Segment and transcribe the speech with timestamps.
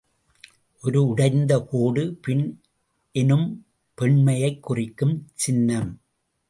[0.81, 2.61] ஓர் உடைந்த கோடு பின்,
[3.11, 3.65] எனும்
[3.93, 6.01] பெண்மையைக் குறிக்கும் சின்னம்.